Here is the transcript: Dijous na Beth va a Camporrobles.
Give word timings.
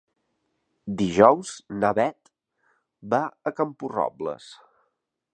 Dijous 1.01 1.51
na 1.83 1.91
Beth 1.99 2.31
va 3.15 3.19
a 3.51 3.53
Camporrobles. 3.61 4.49